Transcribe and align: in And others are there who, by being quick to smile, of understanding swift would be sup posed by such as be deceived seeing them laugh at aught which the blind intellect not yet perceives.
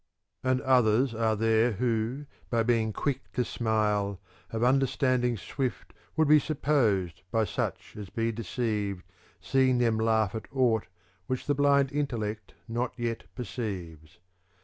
in 0.43 0.49
And 0.49 0.61
others 0.61 1.13
are 1.13 1.35
there 1.35 1.73
who, 1.73 2.25
by 2.49 2.63
being 2.63 2.91
quick 2.91 3.31
to 3.33 3.45
smile, 3.45 4.19
of 4.49 4.63
understanding 4.63 5.37
swift 5.37 5.93
would 6.17 6.27
be 6.27 6.39
sup 6.39 6.63
posed 6.63 7.21
by 7.29 7.43
such 7.43 7.95
as 7.95 8.09
be 8.09 8.31
deceived 8.31 9.03
seeing 9.39 9.77
them 9.77 9.99
laugh 9.99 10.33
at 10.33 10.47
aught 10.51 10.87
which 11.27 11.45
the 11.45 11.53
blind 11.53 11.91
intellect 11.91 12.55
not 12.67 12.93
yet 12.97 13.25
perceives. 13.35 14.17